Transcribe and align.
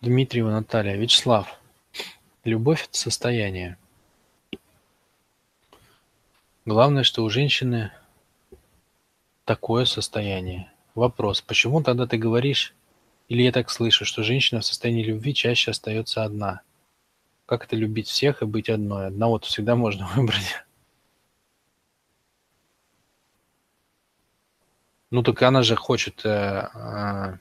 Дмитриева 0.00 0.50
Наталья. 0.50 0.96
Вячеслав, 0.96 1.58
любовь– 2.44 2.84
это 2.88 2.96
состояние. 2.96 3.76
Главное, 6.64 7.02
что 7.02 7.24
у 7.24 7.30
женщины 7.30 7.90
такое 9.44 9.86
состояние. 9.86 10.70
Вопрос, 10.94 11.40
почему 11.40 11.82
тогда 11.82 12.06
ты 12.06 12.16
говоришь, 12.16 12.74
или 13.28 13.42
я 13.42 13.50
так 13.50 13.70
слышу, 13.70 14.04
что 14.04 14.22
женщина 14.22 14.60
в 14.60 14.64
состоянии 14.64 15.02
любви 15.02 15.34
чаще 15.34 15.72
остается 15.72 16.22
одна? 16.22 16.60
Как 17.46 17.64
это 17.64 17.74
любить 17.74 18.06
всех 18.06 18.42
и 18.42 18.46
быть 18.46 18.68
одной? 18.68 19.08
Одного-то 19.08 19.48
всегда 19.48 19.74
можно 19.74 20.06
выбрать. 20.14 20.62
Ну 25.10 25.24
так 25.24 25.42
она 25.42 25.62
же 25.62 25.74
хочет, 25.74 26.24
э, 26.24 26.68
э, 26.72 27.38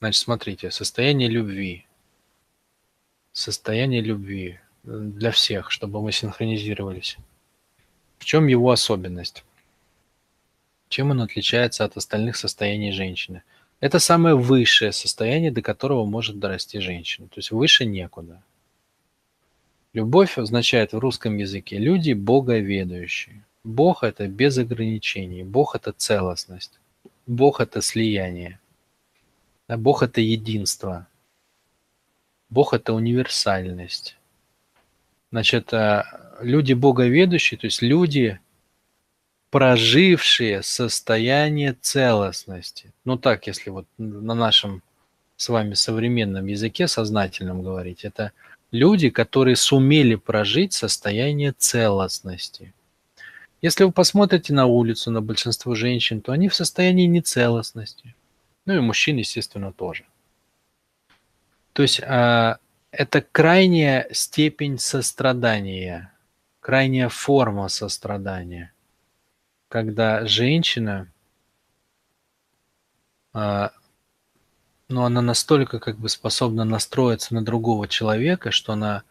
значит, 0.00 0.22
смотрите, 0.22 0.70
состояние 0.70 1.28
любви. 1.28 1.86
Состояние 3.32 4.00
любви 4.00 4.58
для 4.82 5.30
всех, 5.30 5.70
чтобы 5.70 6.02
мы 6.02 6.10
синхронизировались. 6.10 7.16
В 8.18 8.24
чем 8.24 8.48
его 8.48 8.70
особенность? 8.70 9.44
Чем 10.88 11.10
он 11.10 11.20
отличается 11.20 11.84
от 11.84 11.96
остальных 11.96 12.36
состояний 12.36 12.92
женщины? 12.92 13.42
Это 13.78 13.98
самое 13.98 14.34
высшее 14.34 14.92
состояние, 14.92 15.50
до 15.50 15.62
которого 15.62 16.04
может 16.04 16.38
дорасти 16.38 16.80
женщина. 16.80 17.28
То 17.28 17.38
есть 17.38 17.50
выше 17.50 17.84
некуда. 17.84 18.42
Любовь 19.92 20.38
означает 20.38 20.92
в 20.92 20.98
русском 20.98 21.36
языке 21.36 21.78
люди 21.78 22.12
боговедущие. 22.12 23.44
Бог– 23.64 24.02
это 24.04 24.26
без 24.26 24.56
ограничений, 24.58 25.42
Бог– 25.42 25.74
это 25.76 25.92
целостность, 25.92 26.78
Бог– 27.26 27.60
это 27.60 27.82
слияние, 27.82 28.58
да, 29.70 29.76
Бог– 29.76 30.02
это 30.04 30.20
единство, 30.20 31.06
Бог– 32.48 32.72
это 32.74 32.92
универсальность. 32.92 34.16
Значит, 35.30 35.72
э, 35.72 36.02
люди 36.40 36.72
боговедущие, 36.72 37.56
то 37.56 37.68
есть 37.68 37.80
люди, 37.80 38.40
прожившие 39.50 40.64
состояние 40.64 41.76
целостности. 41.80 42.92
Ну 43.04 43.16
так, 43.16 43.46
если 43.46 43.70
вот 43.70 43.86
на 43.96 44.34
нашем 44.34 44.82
с 45.36 45.48
вами 45.48 45.74
современном 45.74 46.46
языке 46.46 46.88
сознательном 46.88 47.62
говорить, 47.62 48.04
это 48.04 48.32
люди, 48.72 49.08
которые 49.08 49.54
сумели 49.54 50.16
прожить 50.16 50.72
состояние 50.72 51.52
целостности. 51.52 52.72
Если 53.62 53.84
вы 53.84 53.92
посмотрите 53.92 54.52
на 54.52 54.66
улицу, 54.66 55.12
на 55.12 55.20
большинство 55.22 55.76
женщин, 55.76 56.22
то 56.22 56.32
они 56.32 56.48
в 56.48 56.56
состоянии 56.56 57.06
нецелостности. 57.06 58.16
Ну 58.66 58.74
и 58.74 58.80
мужчин, 58.80 59.16
естественно, 59.16 59.72
тоже. 59.72 60.04
То 61.72 61.82
есть 61.82 62.00
а, 62.02 62.58
это 62.90 63.20
крайняя 63.20 64.08
степень 64.12 64.78
сострадания, 64.78 66.12
крайняя 66.60 67.08
форма 67.08 67.68
сострадания, 67.68 68.72
когда 69.68 70.26
женщина, 70.26 71.10
а, 73.32 73.70
ну, 74.88 75.04
она 75.04 75.22
настолько 75.22 75.78
как 75.78 75.98
бы 75.98 76.08
способна 76.08 76.64
настроиться 76.64 77.32
на 77.34 77.44
другого 77.44 77.86
человека, 77.86 78.50
что 78.50 78.72
она 78.72 79.04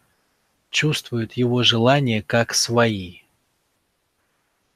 чувствует 0.68 1.32
его 1.32 1.62
желания 1.62 2.22
как 2.22 2.54
свои 2.54 3.19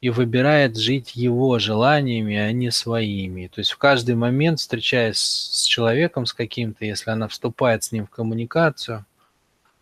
и 0.05 0.11
выбирает 0.11 0.77
жить 0.77 1.17
его 1.17 1.59
желаниями, 1.59 2.37
а 2.37 2.53
не 2.53 2.71
своими. 2.71 3.47
То 3.47 3.61
есть 3.61 3.71
в 3.71 3.79
каждый 3.79 4.15
момент, 4.17 4.61
встречаясь 4.61 5.17
с 5.17 5.63
человеком, 5.63 6.27
с 6.27 6.35
каким-то, 6.35 6.85
если 6.85 7.11
она 7.11 7.27
вступает 7.27 7.85
с 7.85 7.91
ним 7.91 8.07
в 8.07 8.11
коммуникацию, 8.11 9.07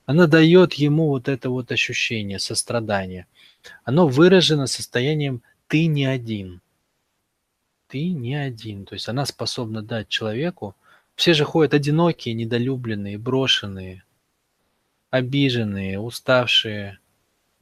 она 0.06 0.28
дает 0.28 0.74
ему 0.74 1.08
вот 1.08 1.26
это 1.26 1.50
вот 1.50 1.72
ощущение 1.72 2.38
сострадания. 2.38 3.26
Оно 3.82 4.06
выражено 4.06 4.68
состоянием 4.68 5.42
«ты 5.66 5.86
не 5.86 6.06
один». 6.06 6.60
Ты 7.88 8.10
не 8.10 8.36
один. 8.36 8.84
То 8.84 8.94
есть 8.94 9.08
она 9.08 9.26
способна 9.26 9.82
дать 9.82 10.06
человеку, 10.06 10.76
все 11.16 11.34
же 11.34 11.44
ходят 11.44 11.74
одинокие, 11.74 12.36
недолюбленные, 12.36 13.18
брошенные, 13.18 14.04
обиженные, 15.10 15.98
уставшие, 15.98 17.00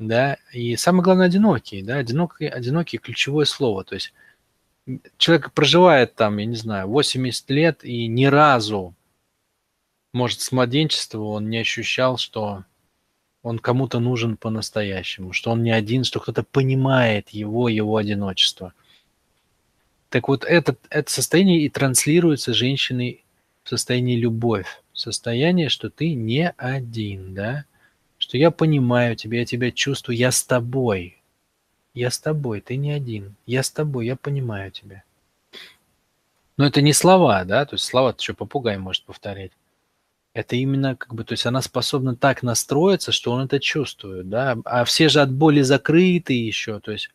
да, 0.01 0.39
и 0.53 0.77
самое 0.77 1.05
главное 1.05 1.27
одинокие, 1.27 1.85
да, 1.85 1.97
одинокие, 1.97 2.49
одинокие 2.49 2.99
ключевое 2.99 3.45
слово, 3.45 3.85
то 3.85 3.95
есть 3.95 4.13
человек 5.19 5.53
проживает 5.53 6.15
там, 6.15 6.39
я 6.39 6.47
не 6.47 6.57
знаю, 6.57 6.89
80 6.89 7.51
лет 7.51 7.85
и 7.85 8.07
ни 8.07 8.25
разу, 8.25 8.95
может, 10.13 10.41
с 10.41 10.51
младенчества 10.53 11.23
он 11.23 11.51
не 11.51 11.59
ощущал, 11.59 12.17
что 12.17 12.65
он 13.43 13.59
кому-то 13.59 14.01
нужен 14.01 14.37
по-настоящему, 14.37 15.33
что 15.33 15.51
он 15.51 15.63
не 15.63 15.71
один, 15.71 16.05
что 16.05 16.19
кто-то 16.19 16.43
понимает 16.43 17.29
его, 17.29 17.69
его 17.69 17.97
одиночество. 17.97 18.73
Так 20.09 20.29
вот, 20.29 20.45
это, 20.45 20.77
это 20.89 21.13
состояние 21.13 21.61
и 21.61 21.69
транслируется 21.69 22.53
женщиной 22.55 23.25
в 23.63 23.69
состоянии 23.69 24.17
любовь, 24.17 24.83
состояние, 24.95 25.69
что 25.69 25.91
ты 25.91 26.15
не 26.15 26.51
один, 26.51 27.35
да, 27.35 27.65
что 28.31 28.39
я 28.39 28.53
понимаю 28.53 29.17
тебя, 29.17 29.41
я 29.41 29.45
тебя 29.45 29.73
чувствую, 29.73 30.17
я 30.17 30.31
с 30.31 30.45
тобой. 30.45 31.21
Я 31.95 32.13
с 32.13 32.21
тобой, 32.21 32.61
ты 32.61 32.77
не 32.77 32.93
один. 32.93 33.35
Я 33.45 33.65
с 33.65 33.73
тобой, 33.73 34.07
я 34.07 34.15
понимаю 34.15 34.71
тебя. 34.71 35.03
Но 36.57 36.65
это 36.65 36.81
не 36.81 36.93
слова, 36.93 37.43
да, 37.45 37.65
то 37.65 37.75
есть 37.75 37.85
слова 37.85 38.15
что 38.17 38.35
попугай 38.35 38.79
может 38.79 39.03
повторять. 39.03 39.51
Это 40.33 40.55
именно 40.55 40.95
как 40.95 41.13
бы, 41.13 41.25
то 41.25 41.33
есть 41.33 41.45
она 41.45 41.61
способна 41.61 42.15
так 42.15 42.45
настроиться, 42.45 43.11
что 43.11 43.33
он 43.33 43.47
это 43.47 43.59
чувствует, 43.59 44.29
да, 44.29 44.57
а 44.65 44.85
все 44.85 45.09
же 45.09 45.23
от 45.23 45.33
боли 45.33 45.63
закрыты 45.63 46.33
еще, 46.33 46.79
то 46.79 46.93
есть 46.93 47.11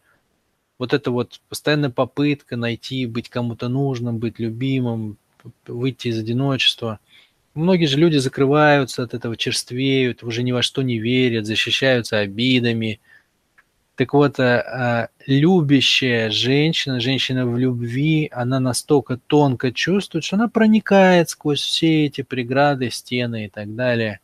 вот 0.77 0.93
это 0.93 1.11
вот 1.11 1.39
постоянная 1.47 1.91
попытка 1.91 2.57
найти, 2.57 3.05
быть 3.05 3.29
кому-то 3.29 3.69
нужным, 3.69 4.17
быть 4.17 4.37
любимым, 4.37 5.17
выйти 5.65 6.09
из 6.09 6.19
одиночества– 6.19 6.99
Многие 7.55 7.85
же 7.85 7.97
люди 7.97 8.17
закрываются 8.17 9.03
от 9.03 9.13
этого, 9.13 9.37
черствеют, 9.37 10.23
уже 10.23 10.43
ни 10.43 10.51
во 10.51 10.61
что 10.61 10.81
не 10.81 10.99
верят, 10.99 11.45
защищаются 11.45 12.19
обидами. 12.19 12.99
Так 13.95 14.13
вот, 14.13 14.41
а, 14.41 15.07
любящая 15.25 16.29
женщина, 16.31 16.99
женщина 16.99 17.47
в 17.47 17.57
любви, 17.57 18.29
она 18.33 18.59
настолько 18.59 19.15
тонко 19.15 19.71
чувствует, 19.71 20.25
что 20.25 20.35
она 20.35 20.49
проникает 20.49 21.29
сквозь 21.29 21.61
все 21.61 22.05
эти 22.05 22.23
преграды, 22.23 22.89
стены 22.89 23.45
и 23.45 23.49
так 23.49 23.73
далее, 23.73 24.19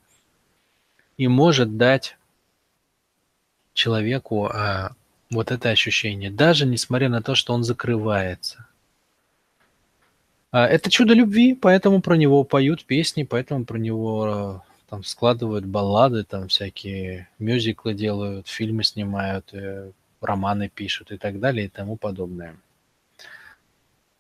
и 1.16 1.30
может 1.30 1.78
дать 1.78 2.18
человеку 3.74 4.48
а, 4.48 4.92
вот 5.30 5.52
это 5.52 5.70
ощущение, 5.70 6.32
даже 6.32 6.66
несмотря 6.66 7.08
на 7.08 7.22
то, 7.22 7.36
что 7.36 7.54
он 7.54 7.64
закрывается. 7.64 8.66
А, 10.52 10.68
это 10.68 10.90
чудо 10.90 11.14
любви, 11.14 11.56
поэтому 11.56 12.02
про 12.02 12.16
него 12.16 12.44
поют 12.44 12.86
песни, 12.86 13.24
поэтому 13.24 13.66
про 13.66 13.78
него 13.78 14.64
там 14.90 15.04
складывают 15.04 15.66
баллады, 15.66 16.26
там 16.26 16.50
всякие 16.50 17.30
мюзиклы 17.40 17.94
делают, 17.94 18.50
фильмы 18.50 18.84
снимают, 18.84 19.54
э, 19.54 19.92
романы 20.20 20.70
пишут 20.70 21.12
и 21.12 21.18
так 21.18 21.40
далее 21.40 21.68
и 21.68 21.70
тому 21.70 21.96
подобное. 21.96 22.58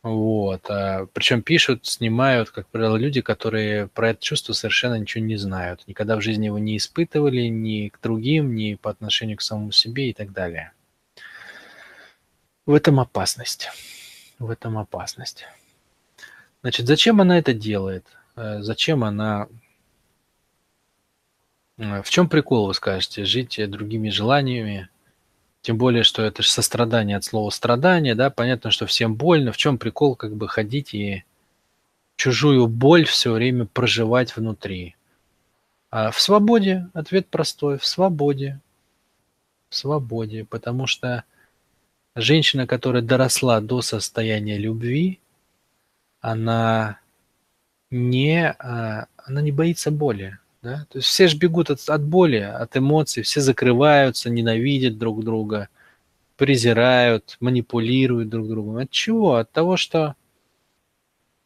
Вот. 0.03 0.69
А, 0.69 1.05
причем 1.13 1.43
пишут, 1.43 1.85
снимают, 1.85 2.49
как 2.49 2.67
правило, 2.67 2.95
люди, 2.95 3.21
которые 3.21 3.87
про 3.87 4.11
это 4.11 4.21
чувство 4.23 4.53
совершенно 4.53 4.95
ничего 4.95 5.23
не 5.23 5.35
знают. 5.35 5.83
Никогда 5.87 6.15
в 6.15 6.21
жизни 6.21 6.45
его 6.45 6.57
не 6.57 6.77
испытывали 6.77 7.47
ни 7.47 7.89
к 7.89 7.99
другим, 8.01 8.55
ни 8.55 8.75
по 8.75 8.89
отношению 8.89 9.37
к 9.37 9.41
самому 9.41 9.71
себе 9.71 10.09
и 10.09 10.13
так 10.13 10.31
далее. 10.31 10.71
В 12.65 12.73
этом 12.73 12.99
опасность. 12.99 13.69
В 14.39 14.49
этом 14.49 14.77
опасность. 14.77 15.45
Значит, 16.61 16.87
зачем 16.87 17.21
она 17.21 17.37
это 17.39 17.53
делает? 17.53 18.05
Э, 18.35 18.61
зачем 18.61 19.03
она... 19.03 19.47
Э, 21.77 22.01
в 22.03 22.09
чем 22.09 22.29
прикол, 22.29 22.67
вы 22.67 22.73
скажете, 22.73 23.25
жить 23.25 23.59
другими 23.69 24.09
желаниями? 24.09 24.89
Тем 25.61 25.77
более, 25.77 26.03
что 26.03 26.23
это 26.23 26.41
же 26.41 26.49
сострадание 26.49 27.17
от 27.17 27.23
слова 27.23 27.49
страдание, 27.51 28.15
да, 28.15 28.29
понятно, 28.31 28.71
что 28.71 28.87
всем 28.87 29.15
больно. 29.15 29.51
В 29.51 29.57
чем 29.57 29.77
прикол 29.77 30.15
как 30.15 30.35
бы 30.35 30.47
ходить 30.47 30.93
и 30.93 31.23
чужую 32.15 32.67
боль 32.67 33.05
все 33.05 33.31
время 33.31 33.65
проживать 33.65 34.35
внутри? 34.35 34.95
А 35.91 36.09
в 36.11 36.19
свободе, 36.19 36.87
ответ 36.93 37.27
простой, 37.27 37.77
в 37.77 37.85
свободе. 37.85 38.59
В 39.69 39.75
свободе, 39.75 40.45
потому 40.45 40.87
что 40.87 41.25
женщина, 42.15 42.65
которая 42.65 43.01
доросла 43.01 43.61
до 43.61 43.81
состояния 43.81 44.57
любви, 44.57 45.20
она 46.21 46.99
не, 47.89 48.49
а, 48.51 49.07
она 49.17 49.41
не 49.41 49.51
боится 49.51 49.91
боли. 49.91 50.37
Да? 50.61 50.85
То 50.89 50.99
есть 50.99 51.07
все 51.07 51.27
же 51.27 51.37
бегут 51.37 51.71
от, 51.71 51.81
от 51.89 52.03
боли, 52.03 52.37
от 52.37 52.77
эмоций, 52.77 53.23
все 53.23 53.41
закрываются, 53.41 54.29
ненавидят 54.29 54.97
друг 54.99 55.23
друга, 55.23 55.69
презирают, 56.37 57.37
манипулируют 57.39 58.29
друг 58.29 58.47
другом. 58.47 58.77
От 58.77 58.91
чего? 58.91 59.35
От 59.35 59.51
того, 59.51 59.75
что 59.75 60.15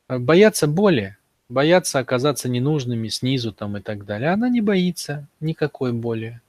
боятся 0.08 0.68
боли. 0.68 1.18
боятся 1.48 2.00
оказаться 2.00 2.50
ненужными 2.50 3.08
снизу 3.08 3.54
там 3.54 3.78
и 3.78 3.82
так 3.82 4.06
далее. 4.06 4.32
Она 4.32 4.50
не 4.50 4.62
боится 4.62 5.28
никакой 5.40 5.94
боли. 5.94 6.42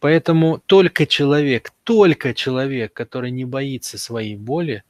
Поэтому 0.00 0.60
только 0.66 1.06
человек, 1.06 1.72
только 1.84 2.34
человек, 2.34 2.92
который 2.92 3.30
не 3.30 3.44
боится 3.44 3.98
своей 3.98 4.36
боли, 4.36 4.82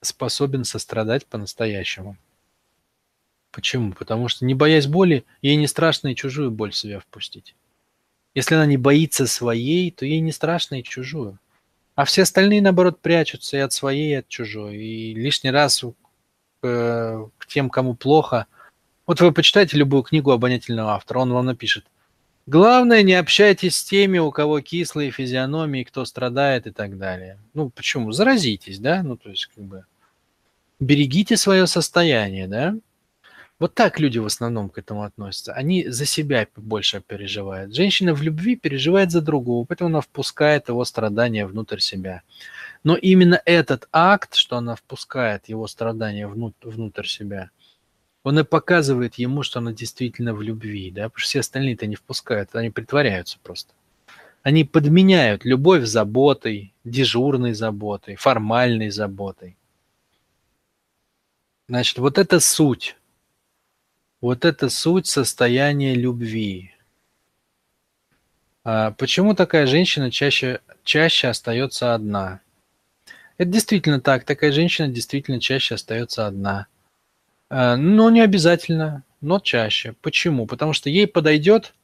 способен 0.00 0.64
сострадать 0.64 1.26
по-настоящему. 1.26 2.16
Почему? 3.50 3.92
Потому 3.92 4.28
что, 4.28 4.44
не 4.44 4.54
боясь 4.54 4.86
боли, 4.86 5.24
ей 5.42 5.56
не 5.56 5.66
страшно 5.66 6.08
и 6.08 6.14
чужую 6.14 6.50
боль 6.50 6.70
в 6.70 6.76
себя 6.76 7.00
впустить. 7.00 7.56
Если 8.34 8.54
она 8.54 8.66
не 8.66 8.76
боится 8.76 9.26
своей, 9.26 9.90
то 9.90 10.04
ей 10.04 10.20
не 10.20 10.32
страшно 10.32 10.76
и 10.76 10.82
чужую. 10.82 11.38
А 11.94 12.04
все 12.04 12.22
остальные, 12.22 12.62
наоборот, 12.62 13.00
прячутся 13.00 13.56
и 13.56 13.60
от 13.60 13.72
своей, 13.72 14.12
и 14.12 14.18
от 14.18 14.28
чужой. 14.28 14.76
И 14.76 15.14
лишний 15.14 15.50
раз 15.50 15.82
э, 15.82 17.26
к 17.38 17.46
тем, 17.46 17.70
кому 17.70 17.94
плохо. 17.94 18.46
Вот 19.06 19.20
вы 19.20 19.32
почитайте 19.32 19.76
любую 19.76 20.02
книгу 20.04 20.30
обонятельного 20.30 20.92
автора, 20.92 21.20
он 21.20 21.32
вам 21.32 21.46
напишет. 21.46 21.86
Главное, 22.48 23.02
не 23.02 23.12
общайтесь 23.12 23.76
с 23.76 23.84
теми, 23.84 24.16
у 24.16 24.30
кого 24.30 24.62
кислые 24.62 25.10
физиономии, 25.10 25.84
кто 25.84 26.06
страдает 26.06 26.66
и 26.66 26.70
так 26.70 26.96
далее. 26.96 27.38
Ну, 27.52 27.68
почему? 27.68 28.10
Заразитесь, 28.12 28.78
да? 28.78 29.02
Ну, 29.02 29.18
то 29.18 29.28
есть, 29.28 29.50
как 29.54 29.62
бы, 29.62 29.84
берегите 30.80 31.36
свое 31.36 31.66
состояние, 31.66 32.48
да? 32.48 32.74
Вот 33.58 33.74
так 33.74 34.00
люди 34.00 34.16
в 34.16 34.24
основном 34.24 34.70
к 34.70 34.78
этому 34.78 35.02
относятся. 35.02 35.52
Они 35.52 35.88
за 35.88 36.06
себя 36.06 36.46
больше 36.56 37.02
переживают. 37.06 37.74
Женщина 37.74 38.14
в 38.14 38.22
любви 38.22 38.56
переживает 38.56 39.10
за 39.10 39.20
другого, 39.20 39.66
поэтому 39.66 39.90
она 39.90 40.00
впускает 40.00 40.70
его 40.70 40.86
страдания 40.86 41.44
внутрь 41.44 41.80
себя. 41.80 42.22
Но 42.82 42.96
именно 42.96 43.42
этот 43.44 43.88
акт, 43.92 44.36
что 44.36 44.56
она 44.56 44.74
впускает 44.74 45.50
его 45.50 45.66
страдания 45.66 46.26
внутрь 46.26 47.06
себя, 47.08 47.50
он 48.28 48.38
и 48.38 48.44
показывает 48.44 49.16
ему, 49.16 49.42
что 49.42 49.58
она 49.58 49.72
действительно 49.72 50.34
в 50.34 50.42
любви, 50.42 50.90
да, 50.90 51.04
потому 51.04 51.18
что 51.18 51.28
все 51.28 51.40
остальные-то 51.40 51.86
не 51.86 51.96
впускают, 51.96 52.54
они 52.54 52.70
притворяются 52.70 53.38
просто. 53.42 53.72
Они 54.42 54.64
подменяют 54.64 55.44
любовь 55.44 55.84
заботой, 55.84 56.72
дежурной 56.84 57.54
заботой, 57.54 58.16
формальной 58.16 58.90
заботой. 58.90 59.56
Значит, 61.68 61.98
вот 61.98 62.18
это 62.18 62.40
суть 62.40 62.96
вот 64.20 64.44
это 64.44 64.68
суть 64.68 65.06
состояния 65.06 65.94
любви. 65.94 66.72
А 68.64 68.90
почему 68.92 69.34
такая 69.34 69.66
женщина 69.66 70.10
чаще, 70.10 70.60
чаще 70.82 71.28
остается 71.28 71.94
одна? 71.94 72.40
Это 73.36 73.50
действительно 73.50 74.00
так. 74.00 74.24
Такая 74.24 74.50
женщина 74.50 74.88
действительно 74.88 75.40
чаще 75.40 75.76
остается 75.76 76.26
одна. 76.26 76.66
А, 77.50 77.76
но 77.76 78.10
не 78.10 78.20
обязательно, 78.20 79.04
но 79.20 79.40
чаще. 79.40 79.94
Почему? 80.00 80.46
Потому 80.46 80.72
что 80.72 80.90
ей 80.90 81.06
подойдет 81.06 81.74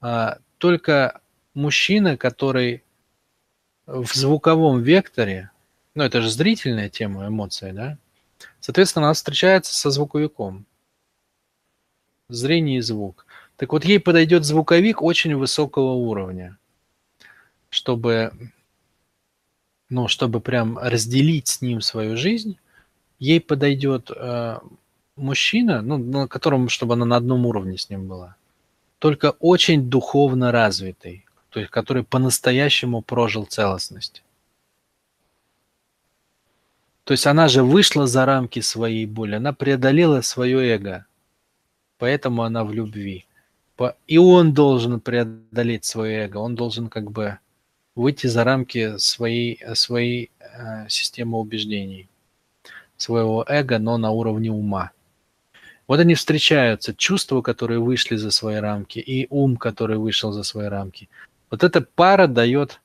а, 0.00 0.38
только 0.58 1.20
мужчина, 1.54 2.16
который 2.16 2.82
в 3.86 4.14
звуковом 4.14 4.82
векторе, 4.82 5.50
ну 5.94 6.04
это 6.04 6.20
же 6.20 6.30
зрительная 6.30 6.88
тема, 6.88 7.26
эмоция, 7.26 7.72
да? 7.72 7.98
Соответственно, 8.60 9.06
она 9.06 9.14
встречается 9.14 9.74
со 9.74 9.90
звуковиком 9.90 10.66
зрение 12.28 12.78
и 12.78 12.82
звук. 12.82 13.26
Так 13.56 13.72
вот, 13.72 13.84
ей 13.84 14.00
подойдет 14.00 14.44
звуковик 14.44 15.02
очень 15.02 15.34
высокого 15.34 15.92
уровня, 15.92 16.56
чтобы, 17.68 18.32
ну, 19.88 20.08
чтобы 20.08 20.40
прям 20.40 20.78
разделить 20.78 21.48
с 21.48 21.60
ним 21.60 21.80
свою 21.80 22.16
жизнь, 22.16 22.58
ей 23.20 23.40
подойдет 23.40 24.10
э, 24.10 24.58
мужчина, 25.14 25.82
ну, 25.82 25.98
на 25.98 26.26
котором, 26.26 26.68
чтобы 26.68 26.94
она 26.94 27.04
на 27.04 27.16
одном 27.16 27.46
уровне 27.46 27.78
с 27.78 27.88
ним 27.88 28.08
была, 28.08 28.34
только 28.98 29.36
очень 29.38 29.88
духовно 29.88 30.50
развитый, 30.50 31.24
то 31.50 31.60
есть 31.60 31.70
который 31.70 32.02
по-настоящему 32.02 33.02
прожил 33.02 33.44
целостность. 33.44 34.24
То 37.04 37.12
есть 37.12 37.26
она 37.26 37.46
же 37.46 37.62
вышла 37.62 38.06
за 38.08 38.24
рамки 38.24 38.60
своей 38.60 39.06
боли, 39.06 39.36
она 39.36 39.52
преодолела 39.52 40.22
свое 40.22 40.74
эго– 40.74 41.06
поэтому 42.00 42.42
она 42.42 42.64
в 42.64 42.72
любви. 42.72 43.26
И 44.08 44.18
он 44.18 44.52
должен 44.52 45.00
преодолеть 45.00 45.84
свое 45.84 46.24
эго, 46.24 46.38
он 46.38 46.54
должен 46.54 46.88
как 46.88 47.10
бы 47.10 47.38
выйти 47.94 48.26
за 48.26 48.44
рамки 48.44 48.98
своей, 48.98 49.58
своей 49.74 50.30
э, 50.38 50.88
системы 50.88 51.38
убеждений, 51.38 52.08
своего 53.00 53.44
эго, 53.48 53.78
но 53.78 53.98
на 53.98 54.10
уровне 54.10 54.50
ума. 54.50 54.92
Вот 55.86 55.98
они 55.98 56.14
встречаются, 56.14 56.94
чувства, 56.94 57.42
которые 57.42 57.80
вышли 57.80 58.16
за 58.16 58.30
свои 58.30 58.56
рамки, 58.56 59.00
и 59.00 59.26
ум, 59.30 59.56
который 59.56 59.98
вышел 59.98 60.30
за 60.32 60.44
свои 60.44 60.68
рамки. 60.68 61.08
Вот 61.50 61.64
эта 61.64 61.80
пара 61.80 62.28
дает 62.28 62.80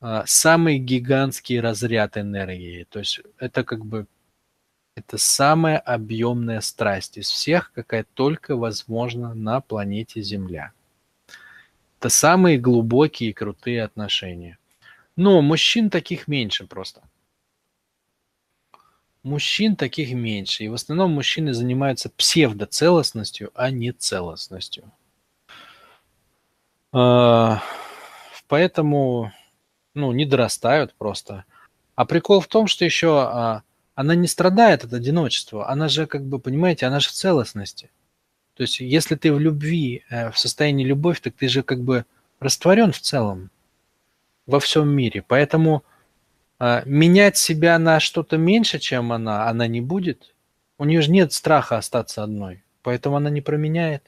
э, 0.00 0.22
самый 0.26 0.78
гигантский 0.78 1.60
разряд 1.60 2.16
энергии. 2.16 2.84
То 2.90 2.98
есть 2.98 3.20
это 3.38 3.62
как 3.62 3.84
бы 3.84 4.06
это 4.96 5.18
самая 5.18 5.78
объемная 5.78 6.60
страсть 6.60 7.18
из 7.18 7.28
всех, 7.28 7.72
какая 7.72 8.04
только 8.14 8.56
возможна 8.56 9.34
на 9.34 9.60
планете 9.60 10.20
Земля. 10.20 10.72
Это 11.98 12.08
самые 12.08 12.58
глубокие 12.58 13.30
и 13.30 13.32
крутые 13.32 13.82
отношения. 13.82 14.58
Но 15.16 15.40
мужчин 15.42 15.90
таких 15.90 16.28
меньше 16.28 16.66
просто. 16.66 17.02
Мужчин 19.24 19.74
таких 19.74 20.12
меньше. 20.12 20.64
И 20.64 20.68
в 20.68 20.74
основном 20.74 21.12
мужчины 21.12 21.54
занимаются 21.54 22.10
псевдоцелостностью, 22.10 23.50
а 23.54 23.70
не 23.70 23.90
целостностью. 23.90 24.92
А, 26.92 27.62
поэтому 28.46 29.32
ну, 29.94 30.12
не 30.12 30.26
дорастают 30.26 30.94
просто. 30.94 31.44
А 31.94 32.04
прикол 32.04 32.40
в 32.40 32.48
том, 32.48 32.66
что 32.66 32.84
еще 32.84 33.18
а, 33.18 33.62
она 33.94 34.14
не 34.14 34.28
страдает 34.28 34.84
от 34.84 34.92
одиночества, 34.92 35.70
она 35.70 35.88
же, 35.88 36.06
как 36.06 36.24
бы, 36.24 36.38
понимаете, 36.38 36.86
она 36.86 37.00
же 37.00 37.08
в 37.08 37.12
целостности. 37.12 37.90
То 38.54 38.62
есть, 38.62 38.80
если 38.80 39.14
ты 39.14 39.32
в 39.32 39.40
любви, 39.40 40.04
э, 40.10 40.30
в 40.30 40.38
состоянии 40.38 40.84
любовь, 40.84 41.20
так 41.20 41.34
ты 41.34 41.48
же 41.48 41.62
как 41.62 41.80
бы 41.80 42.04
растворен 42.40 42.92
в 42.92 43.00
целом 43.00 43.50
во 44.46 44.60
всем 44.60 44.88
мире. 44.88 45.24
Поэтому 45.26 45.82
менять 46.84 47.36
себя 47.36 47.78
на 47.78 48.00
что-то 48.00 48.36
меньше, 48.36 48.78
чем 48.78 49.12
она, 49.12 49.48
она 49.48 49.66
не 49.66 49.80
будет. 49.80 50.34
У 50.78 50.84
нее 50.84 51.02
же 51.02 51.10
нет 51.10 51.32
страха 51.32 51.78
остаться 51.78 52.22
одной, 52.22 52.62
поэтому 52.82 53.16
она 53.16 53.30
не 53.30 53.40
променяет. 53.40 54.02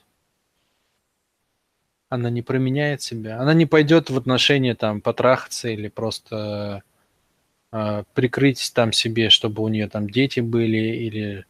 Она 2.09 2.31
не 2.31 2.43
променяет 2.43 3.03
себя. 3.03 3.41
Она 3.41 3.53
не 3.53 3.67
пойдет 3.67 4.11
в 4.11 4.17
отношения 4.17 4.75
там 4.75 5.01
потрахаться 5.01 5.69
или 5.69 5.89
просто 5.89 6.83
а, 7.73 8.05
прикрыть 8.15 8.73
там 8.75 8.93
себе, 8.93 9.29
чтобы 9.29 9.63
у 9.63 9.69
нее 9.69 9.89
там 9.89 10.09
дети 10.09 10.41
были 10.41 10.79
или 10.79 11.47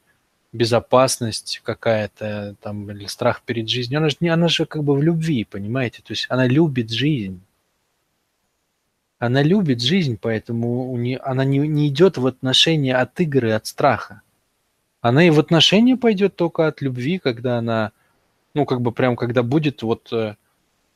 безопасность 0.53 1.61
какая-то 1.63 2.57
там 2.61 2.91
или 2.91 3.07
страх 3.07 3.43
перед 3.43 3.69
жизнью. 3.69 3.99
Она 3.99 4.09
же, 4.09 4.17
она 4.29 4.49
же 4.49 4.67
как 4.67 4.83
бы 4.83 4.95
в 4.97 5.03
любви, 5.03 5.45
понимаете? 5.45 6.03
То 6.03 6.13
есть 6.13 6.27
она 6.31 6.47
любит 6.47 6.91
жизнь. 6.91 7.41
Она 9.19 9.43
любит 9.43 9.81
жизнь, 9.81 10.19
поэтому 10.21 10.91
у 10.91 10.97
нее, 10.99 11.19
она 11.19 11.45
не, 11.45 11.59
не 11.59 11.89
идет 11.89 12.19
в 12.19 12.27
отношения 12.27 12.95
от 12.97 13.19
игры, 13.21 13.53
от 13.53 13.67
страха. 13.67 14.21
Она 15.01 15.27
и 15.27 15.31
в 15.31 15.39
отношения 15.39 15.97
пойдет 15.97 16.37
только 16.37 16.67
от 16.67 16.83
любви, 16.83 17.19
когда 17.19 17.59
она, 17.59 17.93
ну, 18.55 18.67
как 18.67 18.81
бы 18.81 18.93
прям, 18.93 19.17
когда 19.17 19.43
будет 19.43 19.83
вот 19.83 20.13
э, 20.13 20.35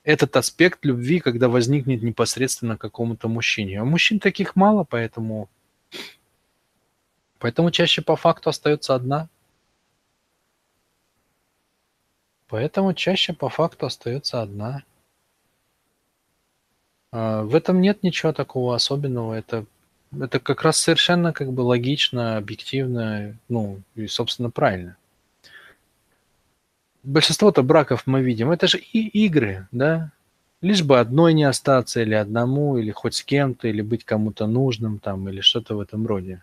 этот 0.04 0.36
аспект 0.36 0.84
любви, 0.84 1.20
когда 1.20 1.48
возникнет 1.48 2.02
непосредственно 2.02 2.76
какому-то 2.76 3.28
мужчине. 3.28 3.80
А 3.80 3.84
мужчин 3.84 4.18
таких 4.18 4.54
мало, 4.54 4.84
поэтому, 4.84 5.48
поэтому 7.38 7.70
чаще 7.70 8.02
по 8.02 8.16
факту 8.16 8.50
остается 8.50 8.94
одна. 8.94 9.28
Поэтому 12.48 12.92
чаще 12.92 13.32
по 13.32 13.48
факту 13.48 13.86
остается 13.86 14.42
одна. 14.42 14.82
А, 17.12 17.42
в 17.42 17.54
этом 17.54 17.80
нет 17.80 18.02
ничего 18.02 18.32
такого 18.32 18.74
особенного. 18.74 19.34
Это, 19.34 19.64
это 20.18 20.40
как 20.40 20.62
раз 20.62 20.78
совершенно 20.78 21.32
как 21.32 21.52
бы 21.52 21.62
логично, 21.62 22.36
объективно, 22.36 23.36
ну 23.48 23.80
и, 23.94 24.06
собственно, 24.06 24.50
правильно 24.50 24.96
большинство-то 27.02 27.62
браков 27.62 28.02
мы 28.06 28.22
видим, 28.22 28.50
это 28.50 28.66
же 28.66 28.78
и 28.78 29.26
игры, 29.26 29.68
да? 29.72 30.12
Лишь 30.60 30.82
бы 30.82 30.98
одной 30.98 31.32
не 31.32 31.44
остаться, 31.44 32.02
или 32.02 32.14
одному, 32.14 32.76
или 32.76 32.90
хоть 32.90 33.14
с 33.14 33.22
кем-то, 33.22 33.68
или 33.68 33.80
быть 33.80 34.04
кому-то 34.04 34.46
нужным 34.46 34.98
там, 34.98 35.28
или 35.28 35.40
что-то 35.40 35.74
в 35.74 35.80
этом 35.80 36.06
роде. 36.06 36.42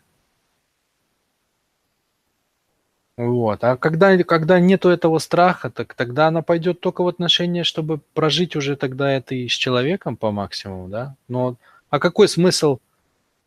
Вот. 3.17 3.63
А 3.63 3.77
когда, 3.77 4.15
когда 4.23 4.59
нету 4.59 4.89
этого 4.89 5.17
страха, 5.17 5.71
так 5.71 5.95
тогда 5.95 6.27
она 6.27 6.43
пойдет 6.43 6.79
только 6.79 7.01
в 7.03 7.07
отношения, 7.07 7.63
чтобы 7.63 7.97
прожить 8.13 8.55
уже 8.55 8.75
тогда 8.75 9.11
это 9.11 9.33
и 9.33 9.47
с 9.47 9.53
человеком 9.53 10.15
по 10.17 10.31
максимуму, 10.31 10.87
да? 10.87 11.15
Но 11.27 11.57
а 11.89 11.99
какой 11.99 12.27
смысл 12.27 12.77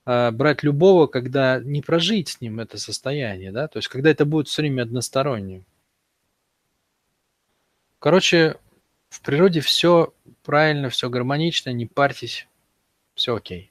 а, 0.04 0.32
брать 0.32 0.64
любого, 0.64 1.06
когда 1.06 1.60
не 1.60 1.82
прожить 1.82 2.30
с 2.30 2.40
ним 2.40 2.58
это 2.58 2.78
состояние, 2.78 3.52
да, 3.52 3.68
то 3.68 3.78
есть 3.78 3.88
когда 3.88 4.10
это 4.10 4.24
будет 4.24 4.48
все 4.48 4.62
время 4.62 4.82
односторонним. 4.82 5.64
Короче, 8.00 8.56
в 9.08 9.20
природе 9.20 9.60
все 9.60 10.12
правильно, 10.42 10.88
все 10.88 11.08
гармонично, 11.08 11.70
не 11.70 11.86
парьтесь, 11.86 12.48
все 13.14 13.36
окей. 13.36 13.69